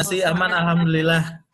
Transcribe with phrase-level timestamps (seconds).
[0.00, 1.44] Masih aman, alhamdulillah.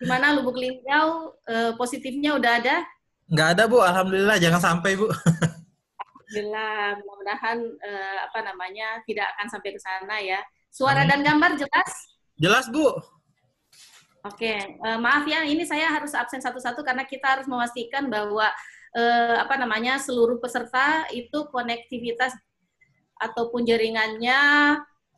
[0.00, 2.80] Gimana Lubuk Linggau eh, positifnya udah ada?
[3.28, 4.40] Nggak ada bu, alhamdulillah.
[4.40, 5.12] Jangan sampai bu.
[5.12, 10.40] Alhamdulillah, mudah-mudahan eh, apa namanya tidak akan sampai ke sana ya.
[10.72, 11.20] Suara Amin.
[11.20, 11.90] dan gambar jelas?
[12.40, 12.96] Jelas bu.
[14.24, 18.48] Oke, eh, maaf ya, ini saya harus absen satu-satu karena kita harus memastikan bahwa
[18.96, 22.32] eh, apa namanya seluruh peserta itu konektivitas
[23.20, 24.40] ataupun jaringannya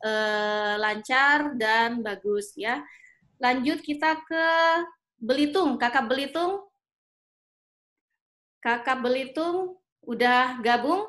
[0.05, 2.85] eh, lancar dan bagus ya.
[3.41, 4.45] Lanjut kita ke
[5.17, 6.61] Belitung, kakak Belitung.
[8.61, 11.05] Kakak Belitung udah gabung?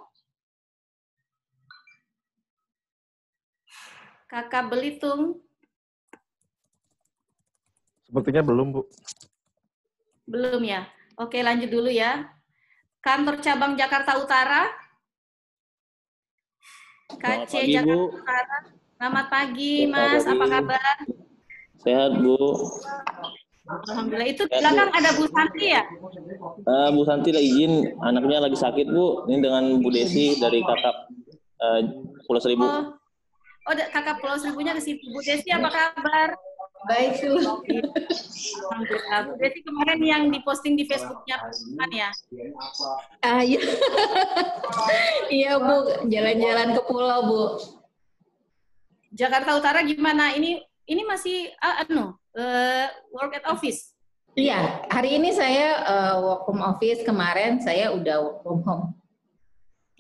[4.29, 5.41] Kakak Belitung
[8.07, 8.83] Sepertinya belum, Bu.
[10.31, 10.87] belum ya?
[11.19, 12.31] Oke, lanjut dulu ya.
[13.03, 14.71] Kantor cabang Jakarta Utara.
[17.19, 18.15] KC Jakarta.
[18.15, 18.59] Utara.
[18.97, 20.25] Selamat pagi, Selamat Mas.
[20.25, 20.33] pagi.
[20.33, 20.97] Apa kabar?
[21.85, 22.37] Sehat, Bu.
[23.93, 24.29] Alhamdulillah.
[24.33, 24.97] Itu Sehat, belakang Bu.
[24.97, 25.83] ada Bu Santi ya?
[26.65, 29.29] Eh, Bu Santi lagi izin, anaknya lagi sakit, Bu.
[29.29, 30.97] Ini dengan Bu Desi dari kakak
[31.61, 31.81] eh,
[32.25, 32.65] Pulau Seribu.
[32.65, 32.97] Oh,
[33.69, 35.13] oh kakak Pulau Seribunya ke situ.
[35.13, 36.33] Bu Desi apa kabar?
[36.89, 37.37] Baik, Su.
[37.37, 39.21] Alhamdulillah.
[39.29, 42.09] Bu Desi kemarin yang diposting di Facebooknya kan ya?
[43.21, 43.61] Ah, iya.
[45.37, 46.09] iya, Bu.
[46.09, 47.76] Jalan-jalan ke pulau, Bu.
[49.17, 50.37] Jakarta Utara gimana?
[50.37, 52.87] Ini ini masih ah, anu eh,
[53.17, 53.97] work at office.
[54.37, 57.01] Iya, hari ini saya eh, work from office.
[57.01, 58.87] Kemarin saya udah work from home.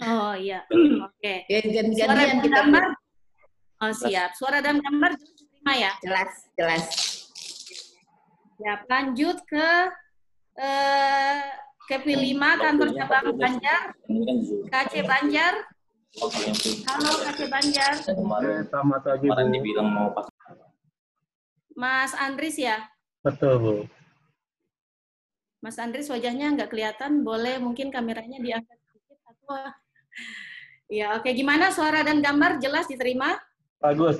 [0.04, 0.68] Oh iya.
[1.08, 1.48] Oke.
[1.48, 1.58] Ya,
[1.96, 2.56] Suara dan kita.
[2.60, 2.84] gambar.
[3.80, 4.30] Oh siap.
[4.36, 5.92] Suara dan gambar jelas diterima ya.
[6.04, 6.84] Jelas, jelas.
[8.60, 8.80] Siap.
[8.84, 9.68] Lanjut ke
[10.60, 11.40] eh
[11.86, 12.34] KP 5
[12.66, 14.60] kantor cabang Banjar, Ini kan Zoom.
[14.68, 15.54] KC Banjar.
[16.16, 17.92] Halo KC Banjar.
[18.00, 20.24] kemarin, Selamat pagi, kemarin dibilang mau pas.
[21.76, 22.88] Mas Andris ya.
[23.20, 23.74] Betul, Bu.
[25.60, 27.20] Mas Andris wajahnya nggak kelihatan.
[27.20, 29.76] Boleh mungkin kameranya diangkat sedikit atau
[30.88, 31.28] Ya, oke.
[31.36, 33.36] Gimana suara dan gambar jelas diterima?
[33.76, 34.16] Bagus.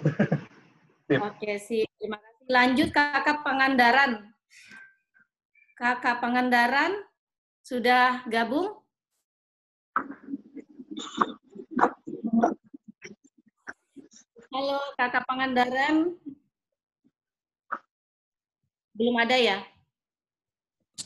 [1.09, 1.89] Oke, sih.
[1.97, 2.45] Terima kasih.
[2.51, 4.27] Lanjut Kakak Pangandaran.
[5.81, 6.93] Kakak Pangandaran
[7.65, 8.85] sudah gabung?
[14.57, 16.17] Halo, Kakak Pangandaran.
[18.97, 19.61] Belum ada ya?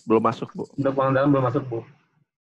[0.07, 0.71] Belum masuk, Bu.
[0.79, 1.83] Untuk pengandaran belum masuk, Bu.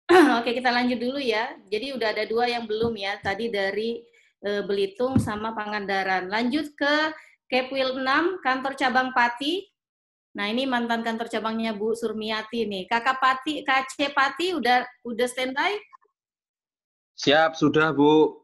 [0.38, 1.58] Oke, kita lanjut dulu ya.
[1.66, 3.18] Jadi udah ada dua yang belum ya.
[3.18, 4.06] Tadi dari
[4.46, 6.30] eh, Belitung sama Pangandaran.
[6.30, 7.10] Lanjut ke
[7.50, 9.66] Kepwil 6, kantor cabang Pati.
[10.38, 12.86] Nah, ini mantan kantor cabangnya Bu Surmiati nih.
[12.86, 15.74] Kakak Pati, KC Pati udah udah standby?
[17.18, 18.43] Siap, sudah Bu.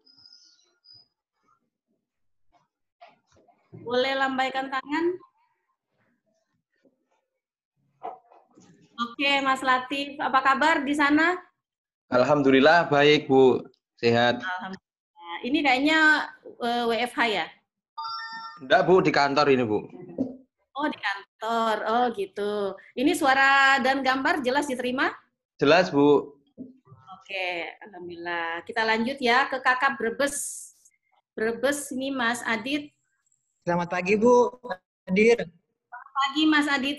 [3.89, 5.05] Boleh lambaikan tangan?
[9.01, 11.33] Oke, Mas Latif, apa kabar di sana?
[12.13, 13.65] Alhamdulillah baik Bu,
[13.97, 14.45] sehat.
[14.45, 15.35] Alhamdulillah.
[15.41, 15.99] Ini kayaknya
[16.61, 17.45] eh, WFH ya?
[18.61, 19.89] Enggak Bu, di kantor ini Bu.
[20.77, 21.75] Oh, di kantor.
[21.89, 22.77] Oh, gitu.
[22.93, 25.09] Ini suara dan gambar jelas diterima?
[25.57, 26.37] Jelas Bu.
[27.17, 28.61] Oke, alhamdulillah.
[28.69, 30.37] Kita lanjut ya ke Kakak Brebes.
[31.33, 32.93] Brebes ini Mas Adit.
[33.63, 34.55] Selamat pagi Bu,
[35.05, 35.37] hadir.
[35.89, 36.97] Pagi Mas Adit.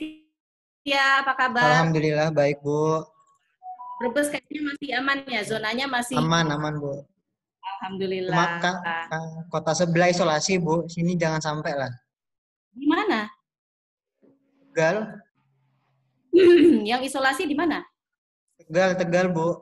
[0.80, 1.60] Ya, apa kabar?
[1.76, 3.04] Alhamdulillah baik Bu,
[4.00, 7.04] Brebes kayaknya masih aman ya, zonanya masih aman aman Bu.
[7.60, 8.32] Alhamdulillah.
[8.32, 8.80] Cuma ka-
[9.12, 11.92] ka- kota sebelah isolasi Bu, sini jangan sampai lah.
[12.72, 13.28] Di mana?
[14.72, 15.20] Tegal,
[16.90, 17.84] Yang isolasi di mana?
[18.56, 19.60] Tegal, Tegal Bu.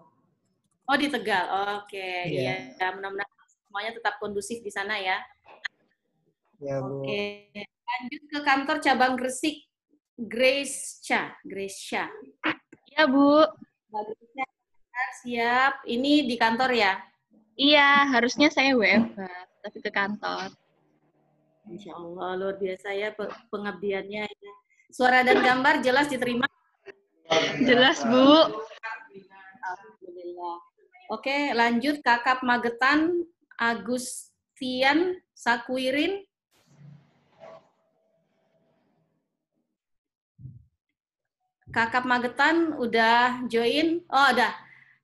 [0.86, 1.44] Oh, di Tegal.
[1.82, 1.98] Oke,
[2.30, 2.70] Iya.
[2.78, 2.86] iya.
[2.94, 3.26] Mudah-mudahan
[3.58, 5.18] semuanya tetap kondusif di sana ya.
[6.58, 7.02] Ya Bu.
[7.06, 7.54] Oke.
[7.88, 9.64] Lanjut ke kantor cabang Gresik.
[10.18, 12.10] Grace Cha, Grace Cha.
[12.90, 13.46] Iya, Bu.
[13.88, 14.46] Bagusnya
[15.22, 15.86] siap.
[15.86, 16.98] Ini di kantor ya?
[17.54, 19.18] Iya, harusnya saya WFH,
[19.62, 20.50] tapi ke kantor.
[21.70, 24.26] Insya Allah, luar biasa ya pe- pengabdiannya.
[24.26, 24.52] ya.
[24.90, 26.46] Suara dan gambar jelas diterima?
[27.62, 28.58] Jelas, Bu.
[29.62, 30.56] Alhamdulillah.
[31.10, 33.22] Oke, lanjut Kakap Magetan,
[33.54, 36.26] Agustian Sakwirin.
[41.68, 44.00] Kakap Magetan udah join?
[44.08, 44.52] Oh, udah.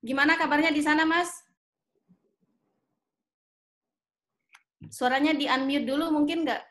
[0.01, 1.45] Gimana kabarnya di sana, Mas?
[4.89, 6.61] Suaranya di unmute dulu mungkin nggak?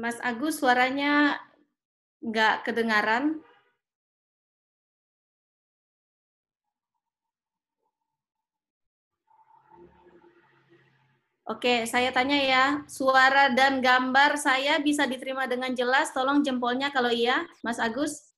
[0.00, 1.36] Mas Agus suaranya
[2.24, 3.44] nggak kedengaran.
[11.52, 16.08] Oke, saya tanya ya, suara dan gambar saya bisa diterima dengan jelas?
[16.16, 18.32] Tolong jempolnya kalau iya, Mas Agus.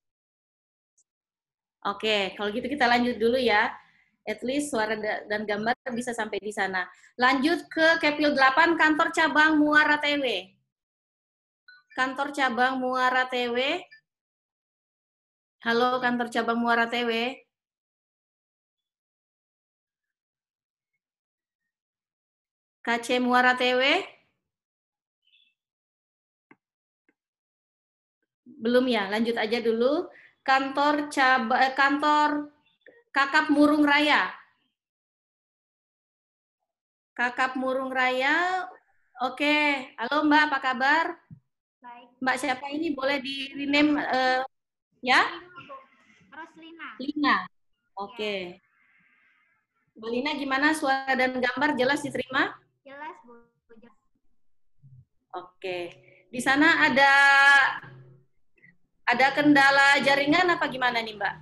[1.87, 3.71] Oke, kalau gitu kita lanjut dulu ya.
[4.27, 6.83] At least suara da- dan gambar bisa sampai di sana.
[7.15, 10.25] Lanjut ke Kepil 8, kantor cabang Muara TW.
[11.95, 13.79] Kantor cabang Muara TW.
[15.63, 17.44] Halo, kantor cabang Muara TW.
[22.85, 23.81] KC Muara TW?
[28.45, 30.05] Belum ya, lanjut aja dulu.
[30.45, 32.31] Kantor cabang kantor
[33.09, 34.29] Kakap Murung Raya.
[37.17, 38.69] Kakap Murung Raya.
[39.25, 41.05] Oke, halo Mbak, apa kabar?
[41.81, 42.07] Baik.
[42.21, 44.43] Mbak siapa ini boleh di rename eh,
[45.01, 45.25] ya?
[46.29, 46.87] Roslina.
[47.01, 47.37] Lina.
[47.97, 48.59] Oke.
[49.97, 52.64] Mbak Lina gimana suara dan gambar jelas diterima?
[55.35, 55.79] Oke.
[56.31, 57.13] Di sana ada
[59.05, 61.35] ada kendala jaringan apa gimana nih, Mbak?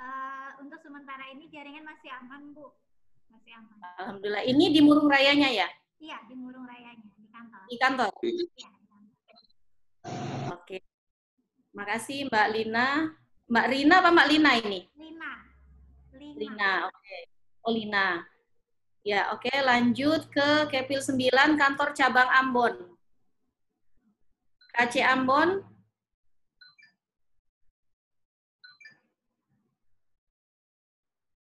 [0.00, 2.72] Eh, untuk sementara ini jaringan masih aman, Bu.
[3.28, 3.76] Masih aman.
[4.00, 4.44] Alhamdulillah.
[4.48, 5.68] Ini di Murung Rayanya ya?
[6.00, 7.60] Iya, di Murung Rayanya, di kantor.
[7.68, 8.10] Di kantor.
[8.24, 9.00] Iya, di kantor.
[10.56, 10.76] Oke.
[11.76, 12.88] Makasih Mbak Lina.
[13.44, 14.80] Mbak Rina apa Mbak Lina ini?
[14.96, 15.32] Lina.
[16.16, 16.36] Lina.
[16.40, 17.18] Lina, oke.
[17.68, 18.24] Oh, Lina.
[19.04, 22.93] Ya, oke, lanjut ke Kepil 9 kantor cabang Ambon.
[24.74, 25.62] KC Ambon.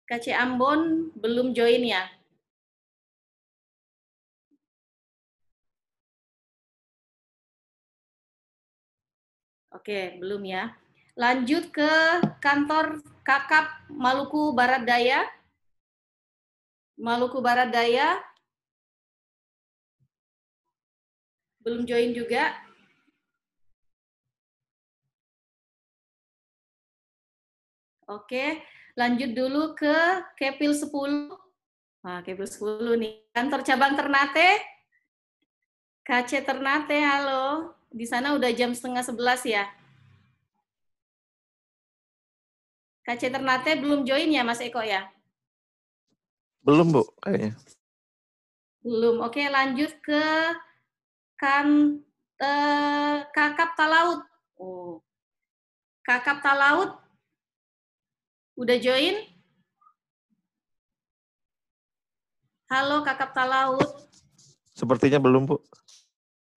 [0.09, 2.09] KC Ambon belum join ya?
[9.69, 10.73] Oke, belum ya.
[11.13, 11.91] Lanjut ke
[12.41, 15.21] kantor Kakap Maluku Barat Daya.
[16.97, 18.17] Maluku Barat Daya.
[21.61, 22.68] Belum join juga.
[28.09, 28.65] Oke,
[28.97, 29.93] lanjut dulu ke
[30.33, 31.29] Kepil 10.
[32.01, 33.13] Wah, Kepil 10 nih.
[33.29, 34.49] Kantor cabang Ternate.
[36.01, 37.77] KC Ternate, halo.
[37.93, 39.69] Di sana udah jam setengah sebelas ya.
[43.05, 45.05] KC Ternate belum join ya, Mas Eko ya?
[46.65, 47.53] Belum, Bu, kayaknya.
[48.81, 49.21] Belum.
[49.21, 50.25] Oke, lanjut ke
[51.37, 52.01] kan
[52.41, 54.25] eh, Kakap Talaut.
[54.57, 54.97] Oh.
[56.01, 56.98] Kakap Talaut
[58.59, 59.15] udah join?
[62.67, 63.87] Halo Kakap Talaut.
[64.75, 65.63] Sepertinya belum, Bu.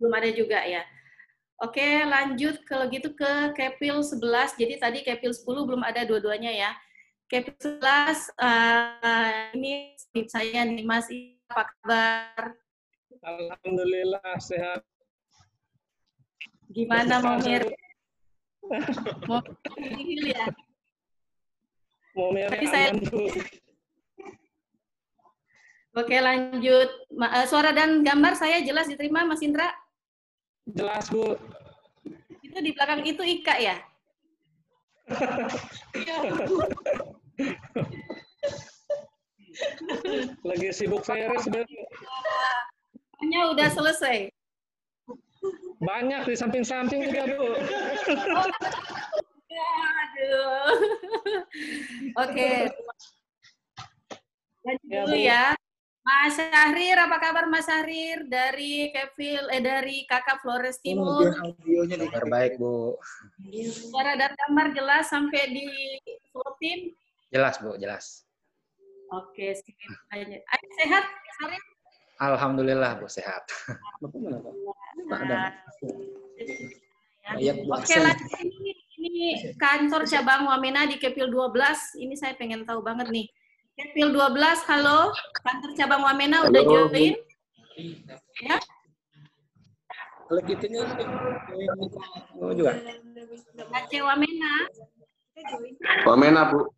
[0.02, 0.82] Belum ada juga ya.
[1.62, 4.58] Oke, lanjut kalau gitu ke Kepil 11.
[4.58, 6.70] Jadi tadi Kepil 10 belum ada dua-duanya ya.
[7.30, 9.94] Kepil 11 eh, ini
[10.26, 11.06] saya nih Mas
[11.48, 12.58] apa kabar?
[13.22, 14.82] Alhamdulillah sehat.
[16.66, 17.62] Gimana mau mir?
[19.30, 19.38] Mau
[19.78, 20.50] mirip ya?
[22.12, 22.28] Mau
[22.68, 22.92] saya-.
[25.92, 26.88] Oke, lanjut.
[27.08, 29.68] Eh, Suara dan gambar saya jelas diterima Mas Indra?
[30.64, 31.36] Jelas, Bu.
[32.40, 33.76] Itu di belakang itu Ika ya?
[40.48, 41.60] Lagi sibuk virus, Bu.
[43.20, 44.32] Hanya udah selesai.
[45.82, 47.52] Banyak di samping-samping juga, Bu.
[49.52, 50.64] Aduh.
[52.16, 52.50] Oke.
[54.62, 55.44] Lanjut Ya, dulu ya.
[56.02, 61.30] Mas Syahrir, apa kabar Mas Syahrir dari Kevil eh dari Kakak Flores Timur?
[61.30, 62.98] audionya Terbaik, Bu.
[63.70, 65.66] Suara dan gambar jelas sampai di
[66.34, 66.90] slotin.
[67.30, 68.26] Jelas, Bu, jelas.
[69.14, 69.78] Oke, sip.
[70.10, 70.42] Ayo,
[70.82, 71.62] sehat, Mas Syahrir?
[72.18, 73.46] Alhamdulillah, Bu, sehat.
[75.06, 75.54] Nah,
[77.22, 81.98] Ayat Oke, lanjut ini, ini kantor cabang Wamena di Kepil 12.
[81.98, 83.26] Ini saya pengen tahu banget nih.
[83.74, 85.10] Kepil 12, halo.
[85.42, 86.86] Kantor cabang Wamena udah Halo.
[86.92, 87.14] join?
[88.44, 88.56] Ya?
[90.30, 90.40] Kalau
[92.40, 92.72] oh, juga.
[93.74, 94.54] Aceh Wamena.
[96.06, 96.70] Wamena, Bu.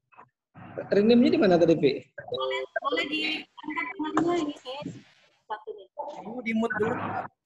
[0.90, 2.02] Renimnya di mana tadi, Pi?
[2.34, 4.80] Boleh, boleh diangkat teman-teman ini saya
[5.46, 5.86] satu nih.
[5.94, 6.94] Kamu di mute dulu.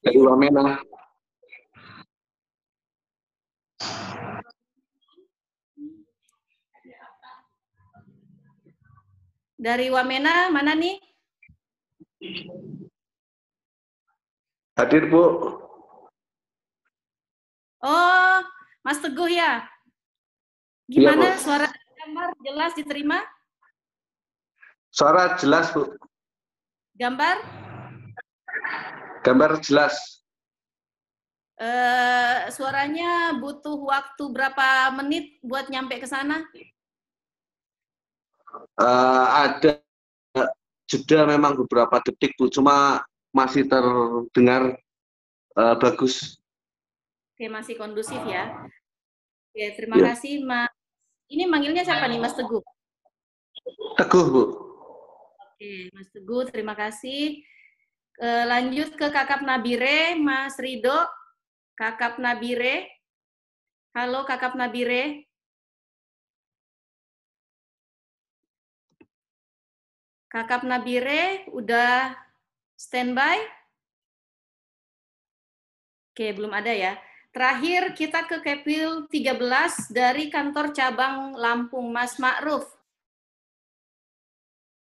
[0.00, 0.80] Dari Wamena.
[9.58, 11.02] Dari Wamena, mana nih?
[14.78, 15.22] Hadir, Bu.
[17.82, 18.38] Oh,
[18.86, 19.66] Mas Teguh ya?
[20.86, 21.42] Iya, Gimana Bu.
[21.42, 21.66] suara
[21.98, 23.18] gambar jelas diterima?
[24.94, 25.90] Suara jelas, Bu.
[26.94, 27.42] Gambar?
[29.26, 30.22] Gambar jelas.
[31.58, 36.46] Eh, suaranya butuh waktu berapa menit buat nyampe ke sana?
[38.78, 39.82] Eh, ada
[40.88, 44.78] jeda memang beberapa detik Bu, cuma masih terdengar
[45.58, 46.38] eh, bagus.
[47.34, 48.50] Oke, masih kondusif ya.
[49.52, 50.06] Oke, terima Iya.
[50.14, 50.70] kasih Mas.
[51.28, 52.64] Ini manggilnya siapa nih, Mas Teguh?
[54.00, 54.42] Teguh Bu.
[55.36, 57.44] Oke, Mas Teguh, terima kasih.
[58.18, 60.96] Eh, lanjut ke Kakap Nabire, Mas Rido.
[61.78, 62.88] Kakap Nabire.
[63.94, 65.27] Halo Kakap Nabire.
[70.28, 72.12] Kakap Nabire udah
[72.76, 73.40] standby?
[76.12, 77.00] Oke, belum ada ya.
[77.32, 82.68] Terakhir kita ke Kepil 13 dari kantor cabang Lampung, Mas Ma'ruf.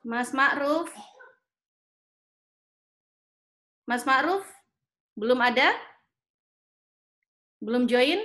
[0.04, 0.92] Mas Ma'ruf.
[3.88, 4.44] Mas Ma'ruf,
[5.16, 5.72] belum ada?
[7.62, 8.20] Belum join?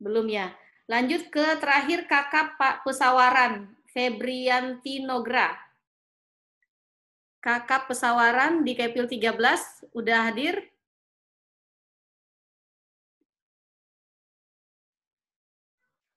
[0.00, 0.59] Belum ya.
[0.90, 5.54] Lanjut ke terakhir kakak Pak Pesawaran, Febrianti Nogra.
[7.38, 10.66] Kakak Pesawaran di Kepil 13, udah hadir?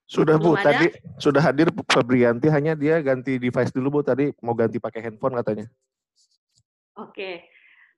[0.09, 0.65] Sudah Bu, Belum ada?
[0.73, 0.85] tadi
[1.21, 5.37] sudah hadir Bu Febrianti, hanya dia ganti device dulu Bu, tadi mau ganti pakai handphone
[5.37, 5.69] katanya.
[6.97, 7.45] Oke,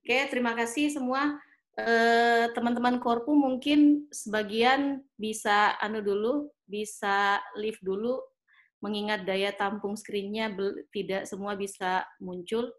[0.03, 1.39] oke terima kasih semua
[1.75, 8.23] Eh, teman-teman Korpu mungkin sebagian bisa anu dulu, bisa live dulu,
[8.79, 10.55] mengingat daya tampung screen-nya
[10.95, 12.71] tidak semua bisa muncul.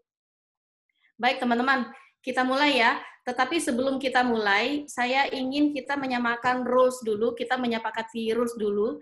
[1.13, 1.93] Baik teman-teman,
[2.25, 2.97] kita mulai ya.
[3.21, 8.97] Tetapi sebelum kita mulai, saya ingin kita menyamakan rules dulu, kita menyepakati rules dulu.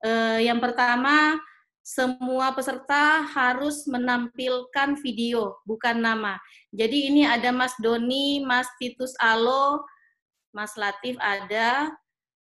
[0.00, 1.36] Eh, yang pertama,
[1.84, 6.40] semua peserta harus menampilkan video, bukan nama.
[6.72, 9.84] Jadi ini ada Mas Doni, Mas Titus Alo,
[10.48, 11.92] Mas Latif ada,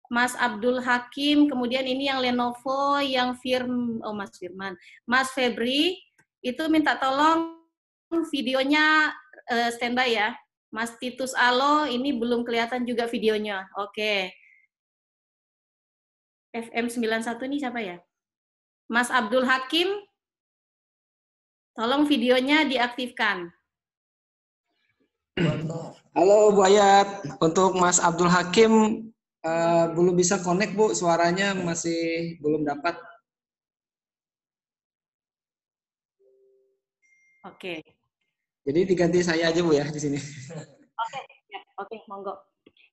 [0.08, 6.00] Mas Abdul Hakim, kemudian ini yang Lenovo, yang Firm, oh Mas Firman, Mas Febri,
[6.40, 7.60] itu minta tolong
[8.32, 9.12] videonya
[9.52, 10.30] eh, standby ya.
[10.72, 13.68] Mas Titus Alo, ini belum kelihatan juga videonya.
[13.76, 14.32] Oke.
[16.56, 18.00] FM91 ini siapa ya?
[18.94, 19.90] Mas Abdul Hakim,
[21.74, 23.50] tolong videonya diaktifkan.
[26.14, 29.02] Halo Bu Ayat, untuk Mas Abdul Hakim
[29.42, 32.94] eh, belum bisa connect Bu, suaranya masih belum dapat.
[37.50, 37.82] Oke.
[38.62, 40.22] Jadi diganti saya aja Bu ya di sini.
[41.02, 41.20] Oke,
[41.50, 42.38] ya, oke, monggo.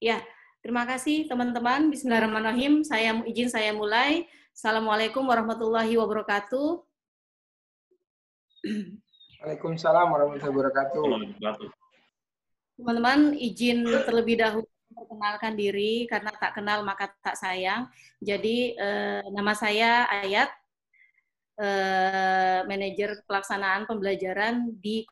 [0.00, 0.16] Ya,
[0.60, 1.88] terima kasih teman-teman.
[1.90, 2.84] Bismillahirrahmanirrahim.
[2.84, 4.28] Saya izin saya mulai.
[4.52, 6.84] Assalamualaikum warahmatullahi wabarakatuh.
[9.40, 11.02] Waalaikumsalam warahmatullahi wabarakatuh.
[12.80, 17.88] Teman-teman, izin terlebih dahulu memperkenalkan diri karena tak kenal maka tak sayang.
[18.20, 20.50] Jadi eh, nama saya Ayat,
[21.56, 25.08] eh, manajer pelaksanaan pembelajaran di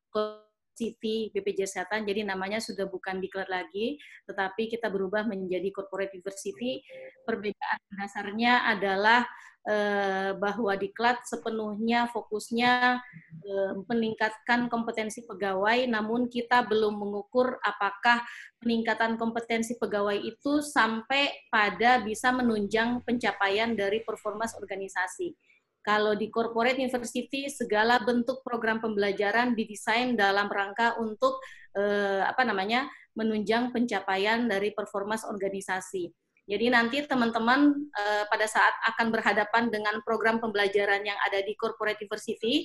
[0.79, 2.07] City BPJS Kesehatan.
[2.07, 6.83] Jadi namanya sudah bukan diklat lagi, tetapi kita berubah menjadi Corporate University.
[7.27, 9.27] Perbedaan dasarnya adalah
[9.67, 12.99] eh, bahwa diklat sepenuhnya fokusnya
[13.43, 18.23] eh, meningkatkan kompetensi pegawai, namun kita belum mengukur apakah
[18.63, 25.48] peningkatan kompetensi pegawai itu sampai pada bisa menunjang pencapaian dari performance organisasi.
[25.83, 31.41] Kalau di corporate university segala bentuk program pembelajaran didesain dalam rangka untuk
[31.73, 36.11] eh, apa namanya menunjang pencapaian dari performance organisasi.
[36.49, 42.01] Jadi nanti teman-teman eh, pada saat akan berhadapan dengan program pembelajaran yang ada di corporate
[42.05, 42.65] university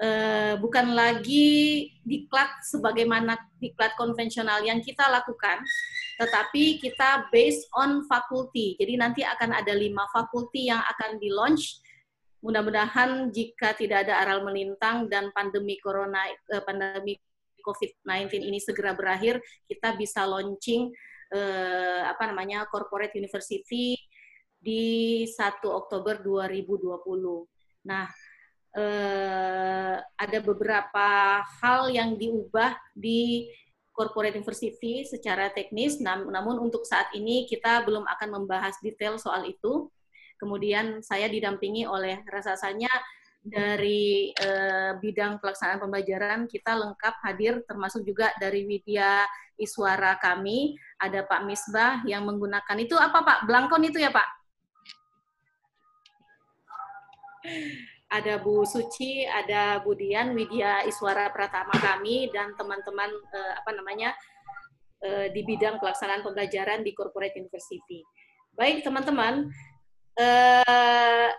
[0.00, 5.60] eh, bukan lagi diklat sebagaimana diklat konvensional yang kita lakukan,
[6.20, 8.76] tetapi kita based on faculty.
[8.76, 11.80] Jadi nanti akan ada lima fakulti yang akan di launch
[12.46, 17.18] mudah-mudahan jika tidak ada aral melintang dan pandemi corona eh, pandemi
[17.66, 20.94] COVID-19 ini segera berakhir, kita bisa launching
[21.34, 23.98] eh, apa namanya corporate university
[24.54, 27.02] di 1 Oktober 2020.
[27.90, 28.06] Nah,
[28.78, 33.50] eh, ada beberapa hal yang diubah di
[33.90, 39.48] corporate university secara teknis, nam namun untuk saat ini kita belum akan membahas detail soal
[39.48, 39.90] itu
[40.36, 42.92] kemudian saya didampingi oleh rasanya
[43.46, 46.50] dari eh, bidang pelaksanaan pembelajaran.
[46.50, 49.22] Kita lengkap hadir termasuk juga dari Widya
[49.54, 50.74] Iswara kami.
[50.98, 53.38] Ada Pak Misbah yang menggunakan itu apa Pak?
[53.46, 54.28] Blankon itu ya Pak?
[58.10, 64.10] Ada Bu Suci, ada Bu Dian, Widya Iswara Pratama kami dan teman-teman eh, apa namanya
[65.06, 68.02] eh, di bidang pelaksanaan pembelajaran di Corporate University.
[68.58, 69.52] Baik teman-teman,
[70.16, 71.30] eh,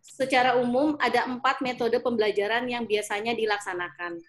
[0.00, 4.20] secara umum ada empat metode pembelajaran yang biasanya dilaksanakan.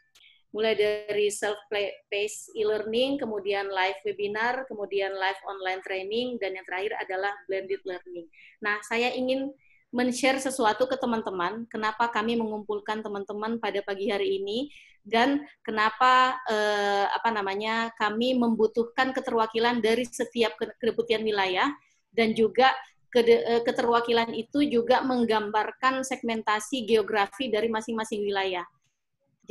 [0.51, 7.31] Mulai dari self-paced e-learning, kemudian live webinar, kemudian live online training, dan yang terakhir adalah
[7.47, 8.27] blended learning.
[8.59, 9.51] Nah, saya ingin
[9.95, 14.71] men-share sesuatu ke teman-teman, kenapa kami mengumpulkan teman-teman pada pagi hari ini
[15.03, 21.67] dan kenapa eh, apa namanya kami membutuhkan keterwakilan dari setiap kedeputian wilayah
[22.13, 22.71] dan juga
[23.11, 28.63] keterwakilan itu juga menggambarkan segmentasi geografi dari masing-masing wilayah.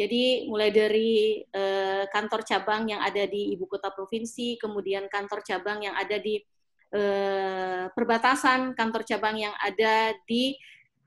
[0.00, 5.85] Jadi mulai dari eh, kantor cabang yang ada di ibu kota provinsi, kemudian kantor cabang
[5.85, 6.40] yang ada di
[6.95, 10.57] eh, perbatasan kantor cabang yang ada di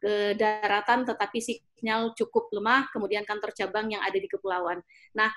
[0.06, 4.78] eh, daratan tetapi sinyal cukup lemah, kemudian kantor cabang yang ada di kepulauan.
[5.18, 5.34] Nah,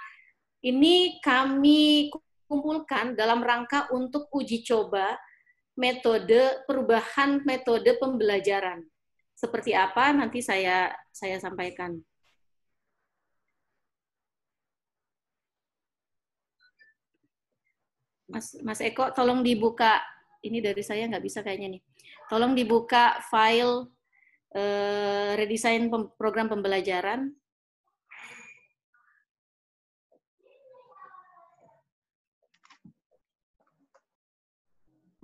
[0.60, 2.12] ini kami
[2.44, 5.16] kumpulkan dalam rangka untuk uji coba
[5.76, 8.82] metode perubahan metode pembelajaran.
[9.36, 12.00] Seperti apa nanti saya saya sampaikan.
[18.26, 20.02] Mas Mas Eko tolong dibuka
[20.42, 21.82] ini dari saya nggak bisa kayaknya nih.
[22.26, 23.86] Tolong dibuka file
[24.56, 27.30] uh, redesign program pembelajaran.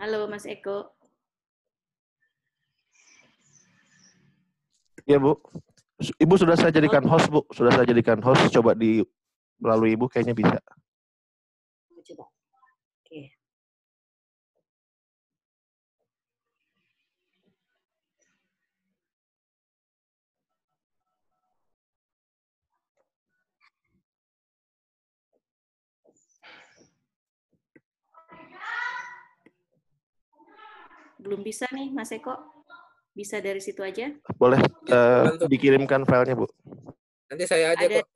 [0.03, 0.99] Halo Mas Eko.
[5.07, 5.39] Ya Bu.
[6.19, 7.47] Ibu sudah saya jadikan host Bu.
[7.55, 8.51] Sudah saya jadikan host.
[8.51, 8.99] Coba di
[9.63, 10.59] melalui Ibu kayaknya bisa.
[12.03, 12.27] Coba.
[13.07, 13.31] Oke.
[31.23, 32.35] Belum bisa nih, Mas Eko.
[33.15, 34.11] Bisa dari situ aja?
[34.35, 34.59] Boleh
[34.91, 36.51] uh, dikirimkan filenya, Bu.
[37.31, 38.03] Nanti saya aja Ada.
[38.03, 38.09] kok.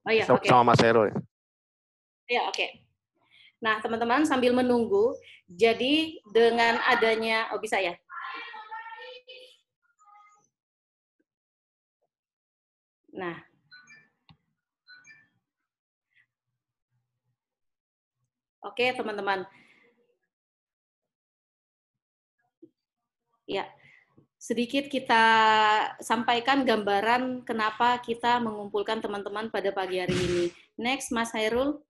[0.00, 0.48] Oh iya, Sama, oke.
[0.50, 1.14] sama Mas Hero ya.
[2.26, 2.66] Ya, oke.
[3.60, 5.14] Nah, teman-teman sambil menunggu,
[5.46, 7.94] jadi dengan adanya, oh bisa ya?
[13.14, 13.36] Nah.
[18.64, 19.44] Oke, teman-teman.
[23.50, 23.66] Ya,
[24.38, 25.24] sedikit kita
[25.98, 30.44] sampaikan gambaran kenapa kita mengumpulkan teman-teman pada pagi hari ini.
[30.78, 31.82] Next, Mas Hairul.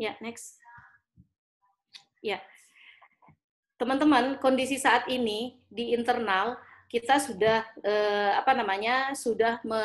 [0.00, 0.56] Ya, next.
[2.24, 2.40] Ya.
[3.76, 6.56] Teman-teman, kondisi saat ini di internal
[6.88, 9.12] kita sudah eh, apa namanya?
[9.12, 9.84] sudah me,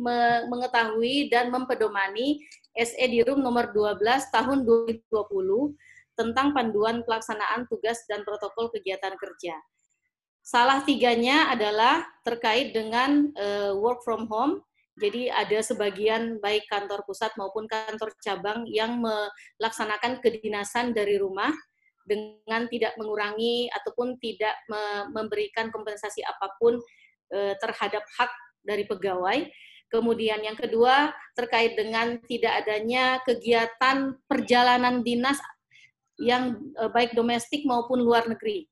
[0.00, 2.40] me, mengetahui dan mempedomani
[2.72, 4.00] SE di room nomor 12
[4.32, 5.76] tahun 2020
[6.14, 9.54] tentang panduan pelaksanaan tugas dan protokol kegiatan kerja.
[10.44, 14.60] Salah tiganya adalah terkait dengan uh, work from home.
[14.94, 21.50] Jadi ada sebagian baik kantor pusat maupun kantor cabang yang melaksanakan kedinasan dari rumah
[22.06, 26.78] dengan tidak mengurangi ataupun tidak me memberikan kompensasi apa pun
[27.32, 28.30] uh, terhadap hak
[28.62, 29.48] dari pegawai.
[29.88, 35.38] Kemudian yang kedua terkait dengan tidak adanya kegiatan perjalanan dinas
[36.18, 36.60] yang
[36.94, 38.70] baik domestik maupun luar negeri.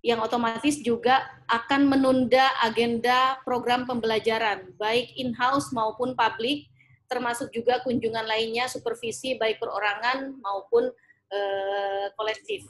[0.00, 6.72] Yang otomatis juga akan menunda agenda program pembelajaran, baik in-house maupun publik,
[7.10, 10.88] termasuk juga kunjungan lainnya, supervisi baik perorangan maupun
[11.28, 12.64] eh, kolektif.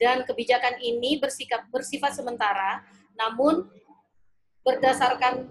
[0.00, 2.84] Dan kebijakan ini bersikap bersifat sementara,
[3.20, 3.68] namun
[4.64, 5.48] berdasarkan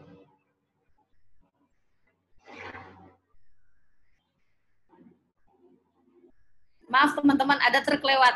[6.86, 8.36] Maaf teman-teman, ada terkelewat.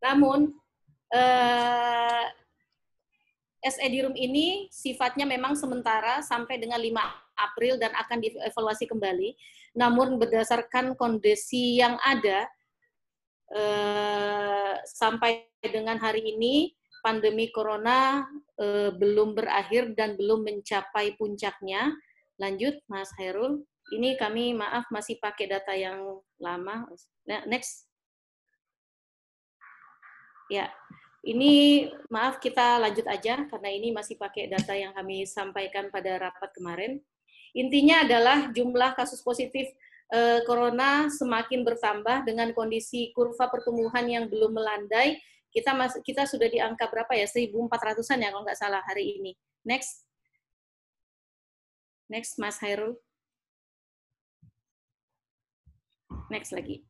[0.00, 0.52] Namun,
[1.12, 2.24] eh,
[3.64, 7.00] SE di room ini sifatnya memang sementara sampai dengan 5
[7.36, 9.32] April dan akan dievaluasi kembali.
[9.76, 12.48] Namun berdasarkan kondisi yang ada,
[13.52, 21.90] eh, sampai dengan hari ini, pandemi corona eh, belum berakhir dan belum mencapai puncaknya.
[22.38, 26.88] Lanjut, Mas Hairul ini kami maaf masih pakai data yang lama.
[27.44, 27.84] Next.
[30.48, 30.72] Ya,
[31.24, 36.52] ini maaf kita lanjut aja karena ini masih pakai data yang kami sampaikan pada rapat
[36.52, 37.00] kemarin.
[37.56, 39.72] Intinya adalah jumlah kasus positif
[40.12, 45.20] eh, corona semakin bertambah dengan kondisi kurva pertumbuhan yang belum melandai.
[45.48, 47.24] Kita mas, kita sudah di angka berapa ya?
[47.30, 49.32] 1.400-an ya kalau nggak salah hari ini.
[49.64, 50.04] Next.
[52.10, 53.00] Next, Mas Hairul.
[56.30, 56.84] Next lagi.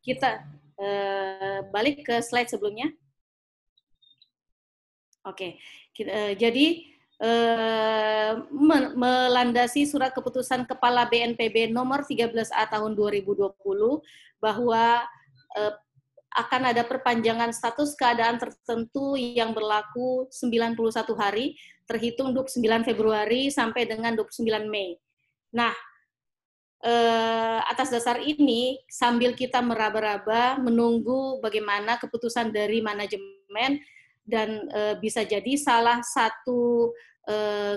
[0.00, 0.42] Kita
[0.80, 2.88] eh, balik ke slide sebelumnya.
[5.28, 5.60] Oke,
[5.92, 6.66] kita- eh, jadi
[7.20, 14.00] eh, me- melandasi surat keputusan Kepala BNPB nomor 13A tahun 2020
[14.40, 15.04] bahwa
[15.60, 15.72] eh,
[16.30, 20.78] akan ada perpanjangan status keadaan tertentu yang berlaku 91
[21.18, 21.58] hari
[21.90, 24.94] terhitung 29 Februari sampai dengan 29 Mei.
[25.50, 25.74] Nah,
[26.86, 33.82] eh, atas dasar ini sambil kita meraba-raba menunggu bagaimana keputusan dari manajemen
[34.22, 36.94] dan eh, bisa jadi salah satu
[37.26, 37.74] eh,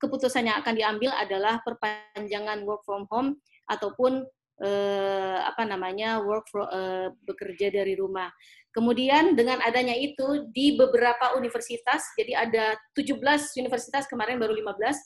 [0.00, 3.36] keputusan yang akan diambil adalah perpanjangan work from home
[3.68, 4.24] ataupun
[4.62, 8.30] eh, apa namanya work for, eh, bekerja dari rumah.
[8.72, 12.64] Kemudian dengan adanya itu di beberapa universitas, jadi ada
[12.96, 13.20] 17
[13.60, 14.96] universitas kemarin baru 15,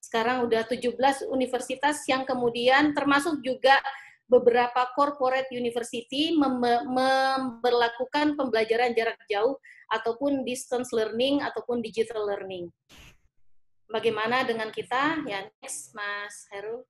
[0.00, 3.76] sekarang udah 17 universitas yang kemudian termasuk juga
[4.24, 9.60] beberapa corporate university mem- memberlakukan pembelajaran jarak jauh
[9.92, 12.72] ataupun distance learning ataupun digital learning.
[13.84, 15.20] Bagaimana dengan kita?
[15.28, 16.88] Ya, next, Mas Heru.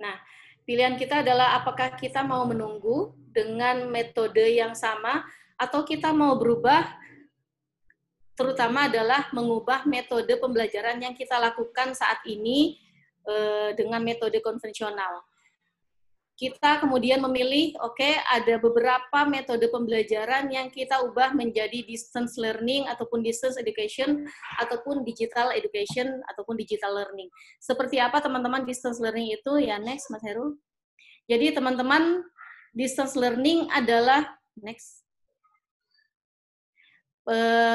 [0.00, 0.16] Nah,
[0.64, 5.22] pilihan kita adalah apakah kita mau menunggu dengan metode yang sama
[5.60, 6.88] atau kita mau berubah
[8.32, 12.80] terutama adalah mengubah metode pembelajaran yang kita lakukan saat ini
[13.28, 15.20] eh, dengan metode konvensional.
[16.40, 22.88] Kita kemudian memilih, oke, okay, ada beberapa metode pembelajaran yang kita ubah menjadi distance learning
[22.88, 24.24] ataupun distance education
[24.56, 27.28] ataupun digital education ataupun digital learning.
[27.60, 29.60] Seperti apa teman-teman distance learning itu?
[29.60, 30.56] Ya next, Mas Heru.
[31.28, 32.24] Jadi teman-teman
[32.72, 34.24] distance learning adalah
[34.56, 35.04] next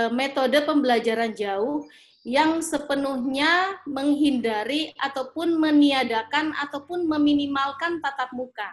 [0.09, 1.85] metode pembelajaran jauh
[2.25, 8.65] yang sepenuhnya menghindari ataupun meniadakan ataupun meminimalkan tatap muka.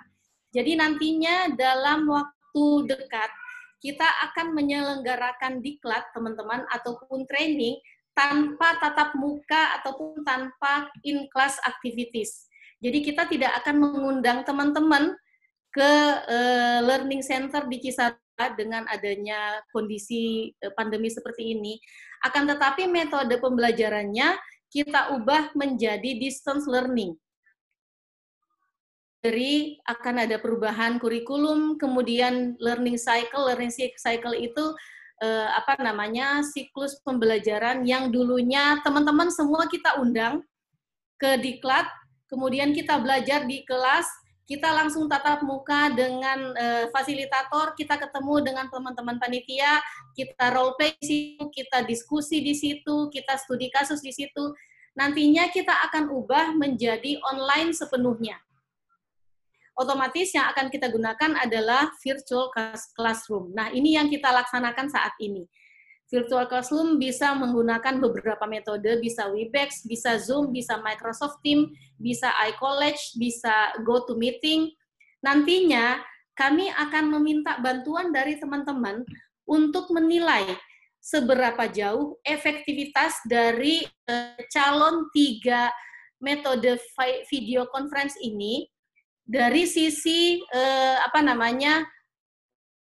[0.57, 3.29] Jadi nantinya dalam waktu dekat
[3.85, 7.77] kita akan menyelenggarakan diklat teman-teman ataupun training
[8.17, 12.49] tanpa tatap muka ataupun tanpa in-class activities.
[12.81, 15.13] Jadi kita tidak akan mengundang teman-teman
[15.73, 15.93] ke
[16.29, 18.22] uh, learning center di Cisadane
[18.57, 21.79] dengan adanya kondisi pandemi seperti ini.
[22.25, 24.37] Akan tetapi metode pembelajarannya
[24.73, 27.13] kita ubah menjadi distance learning.
[29.23, 34.75] Jadi akan ada perubahan kurikulum, kemudian learning cycle, learning cycle itu
[35.23, 40.43] eh, apa namanya siklus pembelajaran yang dulunya teman-teman semua kita undang
[41.23, 41.87] ke diklat,
[42.27, 44.11] kemudian kita belajar di kelas,
[44.43, 49.79] kita langsung tatap muka dengan uh, fasilitator, kita ketemu dengan teman-teman panitia,
[50.19, 54.53] kita role play di situ, kita diskusi di situ, kita studi kasus di situ.
[54.93, 58.37] Nantinya kita akan ubah menjadi online sepenuhnya.
[59.73, 62.53] Otomatis yang akan kita gunakan adalah virtual
[62.93, 63.57] classroom.
[63.57, 65.49] Nah, ini yang kita laksanakan saat ini.
[66.13, 73.17] Virtual Classroom bisa menggunakan beberapa metode, bisa Webex, bisa Zoom, bisa Microsoft Teams, bisa iCollege,
[73.17, 74.69] bisa GoToMeeting.
[75.25, 76.05] Nantinya
[76.37, 79.09] kami akan meminta bantuan dari teman-teman
[79.49, 80.53] untuk menilai
[81.01, 85.73] seberapa jauh efektivitas dari uh, calon tiga
[86.23, 86.79] metode
[87.27, 88.71] video conference ini
[89.27, 91.83] dari sisi uh, apa namanya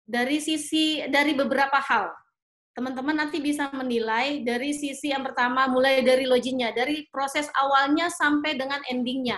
[0.05, 2.12] dari sisi dari beberapa hal
[2.81, 8.57] teman-teman nanti bisa menilai dari sisi yang pertama mulai dari loginnya, dari proses awalnya sampai
[8.57, 9.37] dengan endingnya,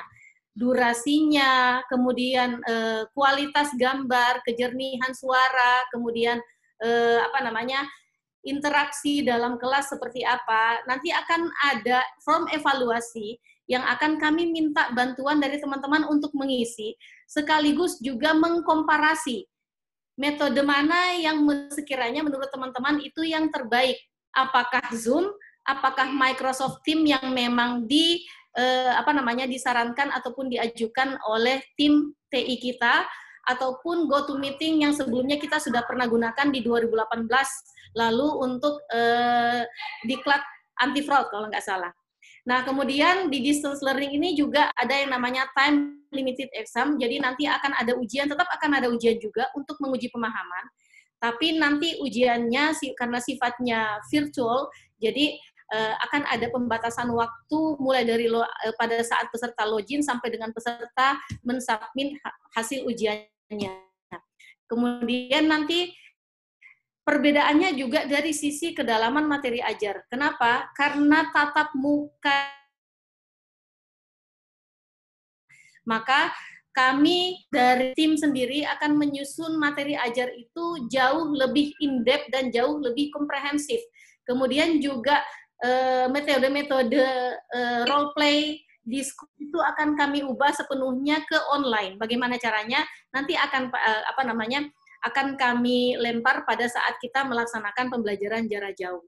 [0.54, 6.38] durasinya, kemudian eh, kualitas gambar, kejernihan suara, kemudian
[6.86, 7.82] eh, apa namanya
[8.46, 10.86] interaksi dalam kelas seperti apa.
[10.86, 16.94] Nanti akan ada form evaluasi yang akan kami minta bantuan dari teman-teman untuk mengisi,
[17.26, 19.50] sekaligus juga mengkomparasi
[20.16, 23.96] metode mana yang sekiranya menurut teman-teman itu yang terbaik?
[24.32, 25.28] Apakah Zoom,
[25.64, 28.24] apakah Microsoft Teams yang memang di
[28.56, 33.04] eh, apa namanya disarankan ataupun diajukan oleh tim TI kita
[33.42, 37.26] ataupun GoToMeeting yang sebelumnya kita sudah pernah gunakan di 2018
[37.98, 39.66] lalu untuk eh,
[40.06, 40.40] diklat
[40.80, 41.92] anti fraud kalau nggak salah.
[42.42, 46.98] Nah, kemudian di distance learning ini juga ada yang namanya time limited exam.
[46.98, 50.64] Jadi nanti akan ada ujian, tetap akan ada ujian juga untuk menguji pemahaman.
[51.22, 54.66] Tapi nanti ujiannya karena sifatnya virtual,
[54.98, 55.38] jadi
[55.72, 60.50] eh, akan ada pembatasan waktu mulai dari lo, eh, pada saat peserta login sampai dengan
[60.50, 63.72] peserta mensubmit ha- hasil ujiannya.
[64.66, 65.94] Kemudian nanti
[67.02, 70.06] perbedaannya juga dari sisi kedalaman materi ajar.
[70.06, 70.70] Kenapa?
[70.74, 72.62] Karena tatap muka
[75.82, 76.30] maka
[76.72, 83.12] kami dari tim sendiri akan menyusun materi ajar itu jauh lebih in-depth dan jauh lebih
[83.12, 83.82] komprehensif.
[84.24, 85.20] Kemudian juga
[85.60, 87.04] eh, metode-metode
[87.36, 92.00] eh, role play diskusi itu akan kami ubah sepenuhnya ke online.
[92.00, 92.80] Bagaimana caranya?
[93.12, 94.64] Nanti akan eh, apa namanya?
[95.02, 99.02] Akan kami lempar pada saat kita melaksanakan pembelajaran jarak jauh.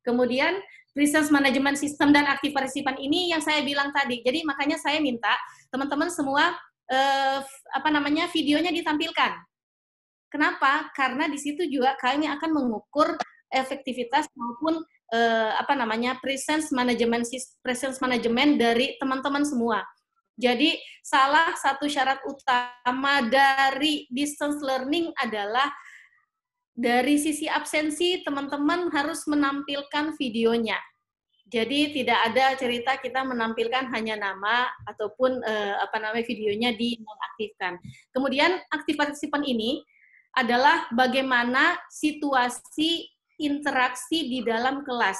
[0.00, 0.56] Kemudian
[0.90, 4.22] presence management system dan aktif partisipan ini yang saya bilang tadi.
[4.24, 5.30] Jadi makanya saya minta
[5.70, 6.50] teman-teman semua
[6.90, 7.38] eh,
[7.74, 9.32] apa namanya videonya ditampilkan.
[10.30, 10.90] Kenapa?
[10.94, 13.18] Karena di situ juga kami akan mengukur
[13.50, 17.26] efektivitas maupun eh, apa namanya presence management
[17.62, 19.82] presence management dari teman-teman semua.
[20.40, 25.68] Jadi salah satu syarat utama dari distance learning adalah
[26.72, 30.80] dari sisi absensi teman-teman harus menampilkan videonya.
[31.50, 37.76] Jadi tidak ada cerita kita menampilkan hanya nama ataupun eh, apa namanya videonya dinonaktifkan.
[38.14, 39.82] Kemudian aktif partisipan ini
[40.30, 43.10] adalah bagaimana situasi
[43.42, 45.18] interaksi di dalam kelas.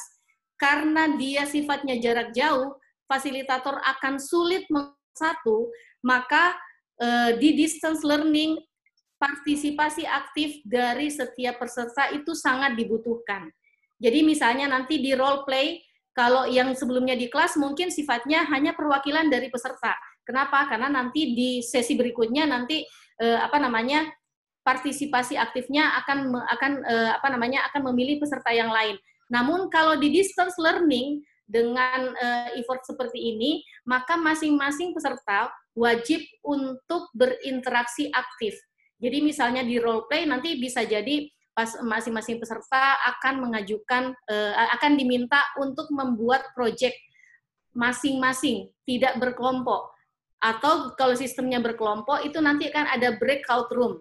[0.55, 2.79] Karena dia sifatnya jarak jauh,
[3.11, 4.71] fasilitator akan sulit
[5.21, 5.69] satu,
[6.01, 6.57] maka
[6.97, 8.57] eh, di distance learning
[9.21, 13.53] partisipasi aktif dari setiap peserta itu sangat dibutuhkan.
[14.01, 15.85] Jadi misalnya nanti di role play,
[16.17, 19.93] kalau yang sebelumnya di kelas mungkin sifatnya hanya perwakilan dari peserta.
[20.25, 20.67] Kenapa?
[20.73, 22.81] Karena nanti di sesi berikutnya nanti
[23.21, 24.09] eh, apa namanya
[24.65, 28.97] partisipasi aktifnya akan akan eh, apa namanya akan memilih peserta yang lain.
[29.31, 37.11] Namun kalau di distance learning dengan eh, effort seperti ini, maka masing-masing peserta wajib untuk
[37.11, 38.55] berinteraksi aktif.
[39.03, 44.95] Jadi misalnya di role play nanti bisa jadi pas masing-masing peserta akan mengajukan eh, akan
[44.95, 46.95] diminta untuk membuat project
[47.75, 49.91] masing-masing, tidak berkelompok.
[50.41, 54.01] Atau kalau sistemnya berkelompok itu nanti akan ada breakout room.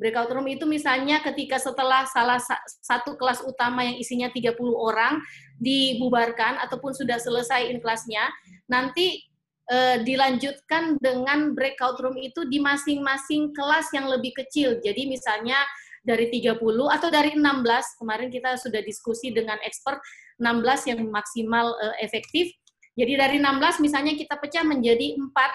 [0.00, 5.20] Breakout room itu misalnya ketika setelah salah sa- satu kelas utama yang isinya 30 orang
[5.60, 8.24] dibubarkan ataupun sudah selesai in kelasnya,
[8.64, 9.20] nanti
[9.68, 14.80] eh, dilanjutkan dengan breakout room itu di masing-masing kelas yang lebih kecil.
[14.80, 15.60] Jadi misalnya
[16.00, 16.56] dari 30
[16.88, 20.00] atau dari 16, kemarin kita sudah diskusi dengan expert
[20.40, 22.48] 16 yang maksimal eh, efektif.
[22.96, 25.52] Jadi dari 16 misalnya kita pecah menjadi empat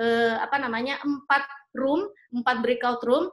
[0.00, 1.44] eh, apa namanya empat
[1.76, 3.28] room, empat breakout room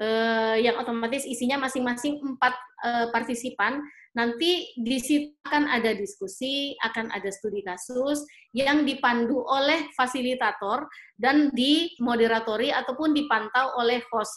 [0.00, 2.54] eh, yang otomatis isinya masing-masing empat
[2.84, 3.82] eh, partisipan.
[4.14, 8.22] Nanti di situ akan ada diskusi, akan ada studi kasus
[8.54, 10.86] yang dipandu oleh fasilitator
[11.18, 14.34] dan dimoderatori ataupun dipantau oleh host.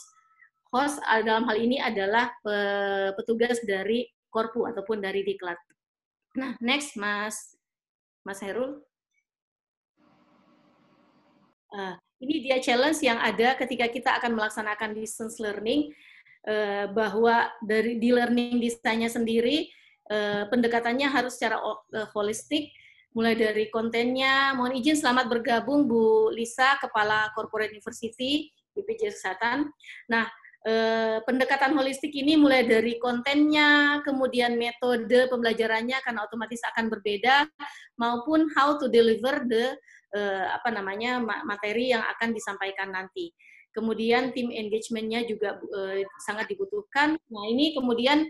[0.74, 5.58] Host dalam hal ini adalah eh, petugas dari Korpu ataupun dari Diklat.
[6.38, 7.58] Nah, next Mas
[8.28, 8.84] Mas Herul.
[11.68, 15.94] Uh, ini dia challenge yang ada ketika kita akan melaksanakan distance learning
[16.46, 19.70] eh, bahwa dari di learning desainnya sendiri
[20.10, 21.62] eh, pendekatannya harus secara
[21.94, 22.74] eh, holistik
[23.14, 24.54] mulai dari kontennya.
[24.54, 29.74] Mohon izin selamat bergabung Bu Lisa, Kepala Corporate University BPJS Kesehatan.
[30.06, 30.30] Nah,
[31.24, 37.48] pendekatan holistik ini mulai dari kontennya, kemudian metode pembelajarannya karena otomatis akan berbeda
[37.96, 39.80] maupun how to deliver the
[40.16, 43.34] eh, apa namanya ma- materi yang akan disampaikan nanti.
[43.76, 47.14] Kemudian tim engagement-nya juga eh, sangat dibutuhkan.
[47.18, 48.26] Nah, ini kemudian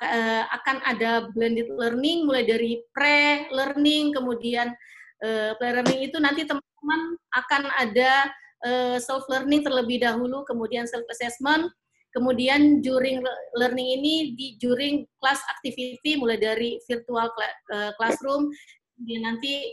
[0.00, 4.72] eh, akan ada blended learning mulai dari pre-learning, kemudian
[5.24, 7.00] eh, pre-learning itu nanti teman-teman
[7.36, 8.32] akan ada
[8.64, 11.68] eh, self-learning terlebih dahulu, kemudian self-assessment,
[12.16, 18.48] kemudian during le- learning ini di during class activity mulai dari virtual cla- classroom,
[18.96, 19.68] kemudian nanti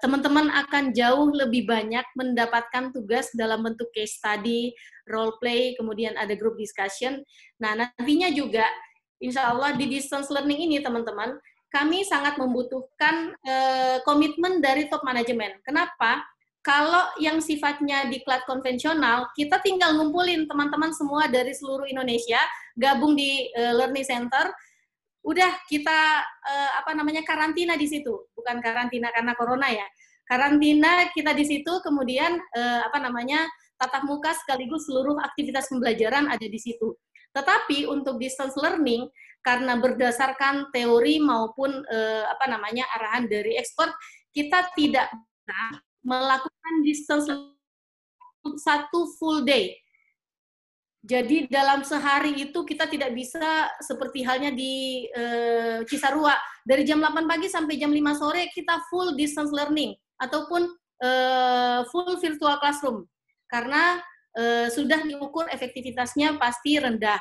[0.00, 4.72] teman-teman akan jauh lebih banyak mendapatkan tugas dalam bentuk case study,
[5.04, 7.20] role play, kemudian ada group discussion.
[7.60, 8.64] Nah, nantinya juga
[9.20, 11.36] insya Allah di distance learning ini teman-teman,
[11.68, 15.60] kami sangat membutuhkan eh, komitmen dari top manajemen.
[15.60, 16.24] Kenapa?
[16.64, 22.40] Kalau yang sifatnya diklat konvensional, kita tinggal ngumpulin teman-teman semua dari seluruh Indonesia,
[22.76, 24.48] gabung di eh, Learning Center,
[25.24, 28.16] udah kita eh, apa namanya karantina di situ,
[28.48, 29.84] bukan karantina karena corona ya.
[30.24, 33.44] Karantina kita di situ, kemudian eh, apa namanya
[33.76, 36.96] tatap muka sekaligus seluruh aktivitas pembelajaran ada di situ.
[37.36, 39.04] Tetapi untuk distance learning
[39.44, 43.92] karena berdasarkan teori maupun eh, apa namanya arahan dari expert
[44.32, 45.12] kita tidak
[46.00, 47.28] melakukan distance
[48.64, 49.76] satu full day.
[51.08, 56.36] Jadi dalam sehari itu kita tidak bisa seperti halnya di eh, Cisarua
[56.68, 60.68] dari jam 8 pagi sampai jam 5 sore kita full distance learning ataupun
[61.00, 63.08] eh, full virtual classroom
[63.48, 64.04] karena
[64.36, 67.16] eh, sudah diukur efektivitasnya pasti rendah.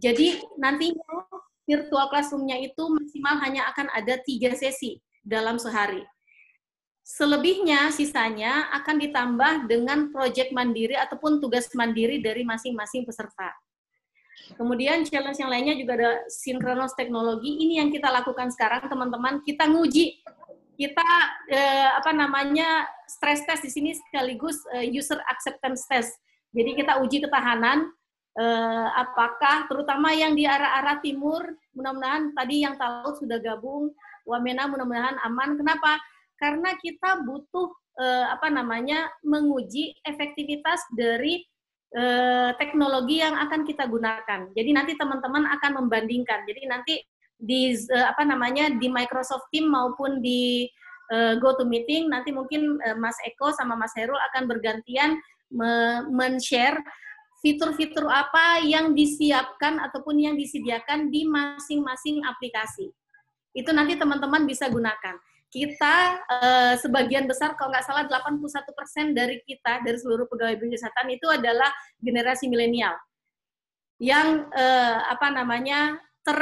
[0.00, 1.28] Jadi nantinya
[1.68, 6.00] virtual classroom-nya itu maksimal hanya akan ada tiga sesi dalam sehari.
[7.06, 13.54] Selebihnya, sisanya akan ditambah dengan proyek mandiri ataupun tugas mandiri dari masing-masing peserta.
[14.58, 17.62] Kemudian challenge yang lainnya juga ada sinkronos teknologi.
[17.62, 19.38] Ini yang kita lakukan sekarang, teman-teman.
[19.46, 20.18] Kita nguji,
[20.74, 21.08] kita
[21.46, 26.18] eh, apa namanya stress test di sini sekaligus eh, user acceptance test.
[26.50, 27.86] Jadi kita uji ketahanan,
[28.34, 33.94] eh, apakah terutama yang di arah-arah timur, mudah-mudahan tadi yang tahu sudah gabung,
[34.26, 35.54] Wamena mudah-mudahan aman.
[35.54, 36.02] Kenapa?
[36.36, 37.68] Karena kita butuh
[38.00, 41.40] eh, apa namanya menguji efektivitas dari
[41.96, 44.52] eh, teknologi yang akan kita gunakan.
[44.52, 46.44] Jadi nanti teman-teman akan membandingkan.
[46.44, 46.94] Jadi nanti
[47.36, 50.68] di eh, apa namanya di Microsoft Team maupun di
[51.12, 55.20] eh, GoToMeeting nanti mungkin eh, Mas Eko sama Mas Herul akan bergantian
[56.10, 56.82] men-share
[57.38, 62.90] fitur-fitur apa yang disiapkan ataupun yang disediakan di masing-masing aplikasi.
[63.54, 65.14] Itu nanti teman-teman bisa gunakan
[65.50, 71.26] kita uh, sebagian besar kalau nggak salah 81% dari kita dari seluruh pegawai kesehatan itu
[71.30, 71.70] adalah
[72.02, 72.92] generasi milenial
[73.96, 76.40] yang uh, apa namanya ter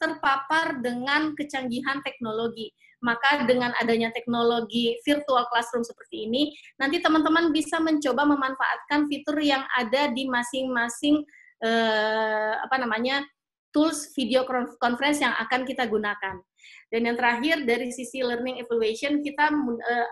[0.00, 2.72] terpapar dengan kecanggihan teknologi.
[3.04, 9.64] Maka dengan adanya teknologi virtual classroom seperti ini, nanti teman-teman bisa mencoba memanfaatkan fitur yang
[9.76, 11.24] ada di masing-masing
[11.64, 13.24] eh, apa namanya
[13.72, 14.44] tools video
[14.76, 16.44] conference yang akan kita gunakan.
[16.90, 20.06] Dan yang terakhir dari sisi learning evaluation kita uh,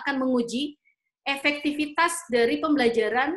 [0.00, 0.80] akan menguji
[1.28, 3.36] efektivitas dari pembelajaran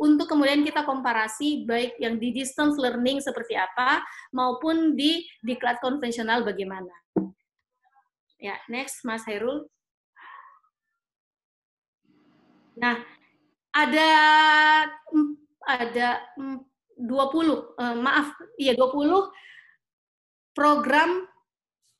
[0.00, 4.00] untuk kemudian kita komparasi baik yang di distance learning seperti apa
[4.32, 6.90] maupun di diklat konvensional bagaimana.
[8.40, 9.68] Ya, next Mas Hairul.
[12.80, 13.04] Nah,
[13.76, 14.10] ada
[15.68, 16.08] ada
[16.96, 17.04] 20
[17.76, 19.28] eh, maaf, iya 20
[20.56, 21.28] program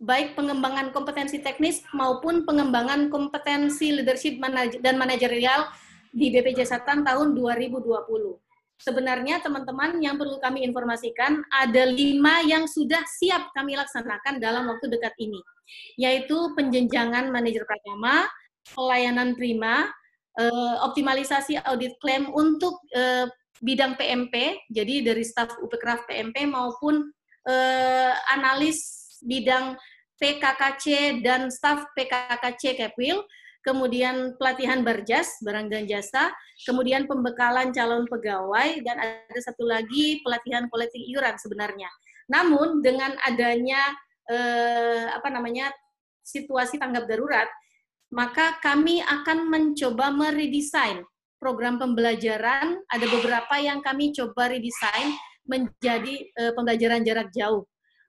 [0.00, 4.40] baik pengembangan kompetensi teknis maupun pengembangan kompetensi leadership
[4.80, 5.68] dan manajerial
[6.10, 7.84] di BPJ Satan tahun 2020.
[8.80, 14.88] Sebenarnya teman-teman yang perlu kami informasikan ada lima yang sudah siap kami laksanakan dalam waktu
[14.88, 15.36] dekat ini,
[16.00, 18.24] yaitu penjenjangan manajer pratama,
[18.72, 19.84] pelayanan prima,
[20.40, 23.28] eh, optimalisasi audit klaim untuk eh,
[23.60, 27.04] bidang PMP, jadi dari staf UPKRAF PMP maupun
[27.44, 29.76] eh, analis bidang
[30.20, 33.24] PKKC dan staf PKKC Kepwil,
[33.64, 36.28] kemudian pelatihan Barjas, barang dan jasa,
[36.68, 41.88] kemudian pembekalan calon pegawai, dan ada satu lagi pelatihan kolektif iuran sebenarnya.
[42.28, 43.80] Namun dengan adanya
[44.28, 45.72] eh, apa namanya
[46.20, 47.48] situasi tanggap darurat,
[48.12, 51.00] maka kami akan mencoba meredesain
[51.40, 52.76] program pembelajaran.
[52.92, 55.16] Ada beberapa yang kami coba redesain
[55.48, 57.64] menjadi eh, pembelajaran jarak jauh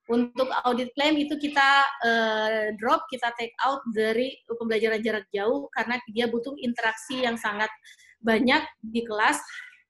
[0.10, 6.02] untuk audit claim itu kita uh, drop, kita take out dari pembelajaran jarak jauh karena
[6.10, 7.70] dia butuh interaksi yang sangat
[8.22, 9.38] banyak di kelas.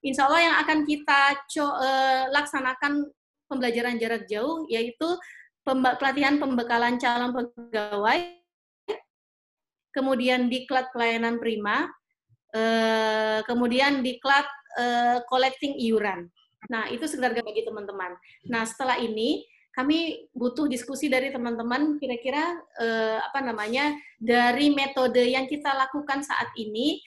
[0.02, 1.22] Insya Allah yang akan kita
[1.62, 3.08] uh, laksanakan
[3.48, 5.08] pembelajaran jarak jauh yaitu
[5.62, 8.20] pemba pelatihan pembekalan calon pegawai,
[9.94, 11.86] kemudian diklat pelayanan prima,
[12.56, 14.48] uh, kemudian diklat
[14.80, 16.28] uh, collecting iuran.
[16.70, 18.14] Nah, itu sekedar bagi teman-teman.
[18.46, 25.48] Nah, setelah ini kami butuh diskusi dari teman-teman kira-kira eh, apa namanya dari metode yang
[25.48, 27.00] kita lakukan saat ini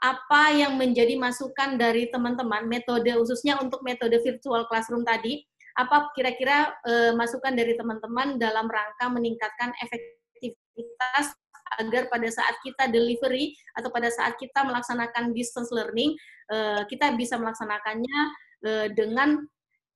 [0.00, 5.44] apa yang menjadi masukan dari teman-teman metode khususnya untuk metode virtual classroom tadi
[5.76, 11.36] apa kira-kira eh, masukan dari teman-teman dalam rangka meningkatkan efektivitas
[11.78, 16.16] agar pada saat kita delivery atau pada saat kita melaksanakan distance learning
[16.50, 18.20] eh, kita bisa melaksanakannya
[18.66, 19.40] eh, dengan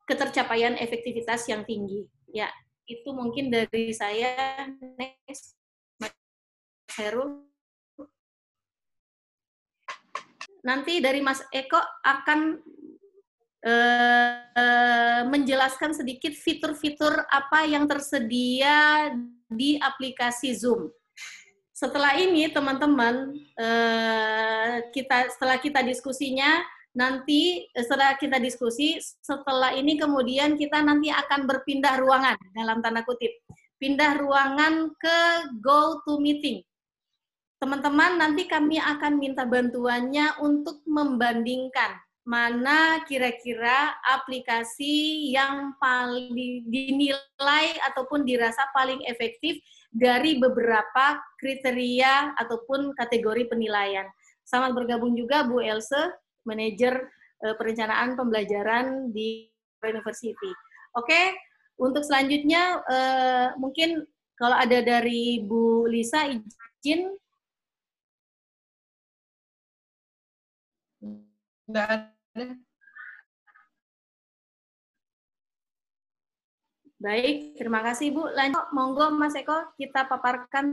[0.04, 2.04] ketercapaian efektivitas yang tinggi.
[2.30, 2.48] Ya,
[2.88, 4.68] itu mungkin dari saya.
[5.00, 5.56] Next,
[6.00, 6.12] Mas
[6.96, 7.44] Herul.
[10.64, 12.56] Nanti dari Mas Eko akan
[13.64, 19.12] uh, menjelaskan sedikit fitur-fitur apa yang tersedia
[19.48, 20.88] di aplikasi Zoom.
[21.74, 29.98] Setelah ini, teman-teman, uh, kita setelah kita diskusinya, nanti eh, setelah kita diskusi, setelah ini
[29.98, 33.34] kemudian kita nanti akan berpindah ruangan dalam tanda kutip.
[33.76, 35.18] Pindah ruangan ke
[35.60, 36.62] go to meeting.
[37.58, 48.24] Teman-teman, nanti kami akan minta bantuannya untuk membandingkan mana kira-kira aplikasi yang paling dinilai ataupun
[48.24, 49.60] dirasa paling efektif
[49.92, 54.08] dari beberapa kriteria ataupun kategori penilaian.
[54.44, 56.94] Selamat bergabung juga Bu Else, manajer
[57.44, 59.48] eh, perencanaan pembelajaran di
[59.84, 60.50] University.
[60.96, 61.36] Oke,
[61.80, 67.14] untuk selanjutnya eh, mungkin kalau ada dari Bu Lisa izin
[71.64, 72.44] Nggak ada.
[77.00, 78.28] Baik, terima kasih Bu.
[78.32, 80.64] Lanjut, monggo Mas Eko, kita paparkan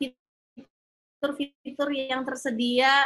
[0.00, 3.04] fitur-fitur yang tersedia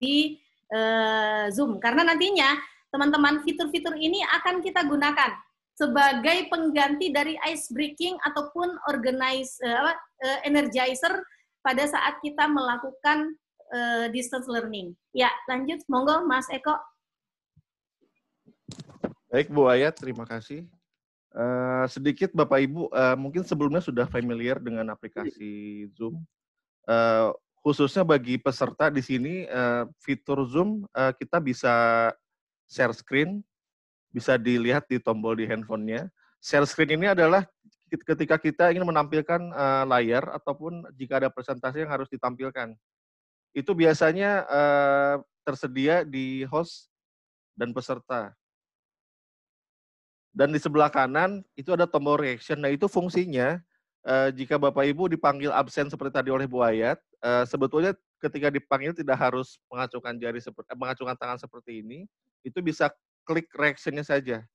[0.00, 0.40] di
[0.72, 1.78] uh, Zoom.
[1.78, 2.56] Karena nantinya
[2.90, 5.34] teman-teman fitur-fitur ini akan kita gunakan
[5.76, 11.20] sebagai pengganti dari ice breaking ataupun organize uh, uh, energizer
[11.60, 13.36] pada saat kita melakukan
[13.74, 14.96] uh, distance learning.
[15.12, 16.78] Ya, lanjut, monggo Mas Eko.
[19.28, 20.64] Baik Bu Ayat, terima kasih.
[21.36, 26.24] Uh, sedikit Bapak Ibu, uh, mungkin sebelumnya sudah familiar dengan aplikasi Zoom.
[26.88, 27.36] Uh,
[27.66, 31.74] khususnya bagi peserta di sini, uh, fitur Zoom uh, kita bisa
[32.70, 33.42] share screen,
[34.14, 36.06] bisa dilihat di tombol di handphonenya.
[36.38, 37.42] Share screen ini adalah
[37.90, 42.78] ketika kita ingin menampilkan uh, layar ataupun jika ada presentasi yang harus ditampilkan.
[43.50, 46.86] Itu biasanya uh, tersedia di host
[47.58, 48.30] dan peserta.
[50.30, 52.62] Dan di sebelah kanan itu ada tombol reaction.
[52.62, 53.58] Nah itu fungsinya
[54.38, 59.18] jika Bapak Ibu dipanggil absen seperti tadi oleh Bu Ayat, uh, sebetulnya ketika dipanggil tidak
[59.18, 62.06] harus mengacungkan jari seperti eh, mengacungkan tangan seperti ini,
[62.46, 62.88] itu bisa
[63.26, 64.46] klik reactionnya saja.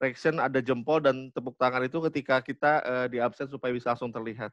[0.00, 4.10] Reaction ada jempol dan tepuk tangan itu ketika kita uh, di absen supaya bisa langsung
[4.10, 4.50] terlihat.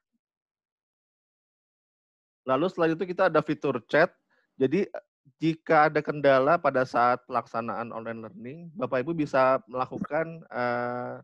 [2.46, 4.12] Lalu setelah itu kita ada fitur chat.
[4.60, 4.86] Jadi
[5.42, 11.22] jika ada kendala pada saat pelaksanaan online learning, Bapak Ibu bisa melakukan uh,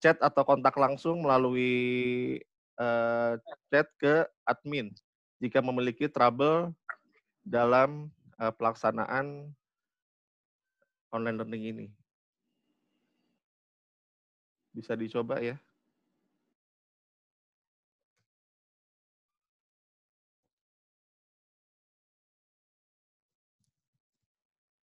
[0.00, 2.40] chat atau kontak langsung melalui
[2.78, 3.38] uh,
[3.70, 4.90] chat ke admin
[5.42, 6.72] jika memiliki trouble
[7.44, 8.08] dalam
[8.40, 9.52] uh, pelaksanaan
[11.12, 11.86] online learning ini.
[14.74, 15.54] Bisa dicoba ya.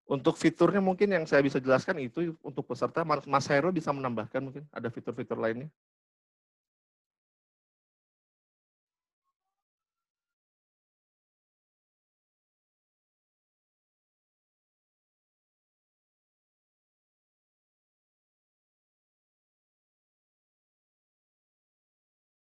[0.09, 4.65] Untuk fiturnya mungkin yang saya bisa jelaskan itu untuk peserta, Mas Hero bisa menambahkan mungkin
[4.73, 5.69] ada fitur-fitur lainnya.